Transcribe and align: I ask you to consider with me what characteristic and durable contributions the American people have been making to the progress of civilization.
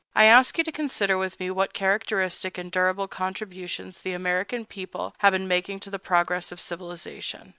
I 0.15 0.25
ask 0.25 0.57
you 0.57 0.63
to 0.63 0.71
consider 0.71 1.15
with 1.15 1.39
me 1.39 1.51
what 1.51 1.75
characteristic 1.75 2.57
and 2.57 2.71
durable 2.71 3.07
contributions 3.07 4.01
the 4.01 4.13
American 4.13 4.65
people 4.65 5.13
have 5.19 5.31
been 5.33 5.47
making 5.47 5.79
to 5.81 5.91
the 5.91 5.99
progress 5.99 6.51
of 6.51 6.59
civilization. 6.59 7.49